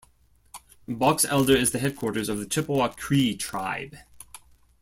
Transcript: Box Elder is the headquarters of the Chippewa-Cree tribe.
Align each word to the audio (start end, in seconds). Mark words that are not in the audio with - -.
Box 0.87 1.25
Elder 1.25 1.55
is 1.55 1.73
the 1.73 1.77
headquarters 1.77 2.27
of 2.27 2.39
the 2.39 2.47
Chippewa-Cree 2.47 3.37
tribe. 3.37 3.97